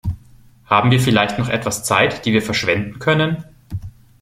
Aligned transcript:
Haben 0.65 0.89
wir 0.89 0.99
vielleicht 0.99 1.37
noch 1.37 1.47
etwas 1.47 1.83
Zeit, 1.83 2.25
die 2.25 2.33
wir 2.33 2.41
verschwenden 2.41 2.97
können? 2.97 3.43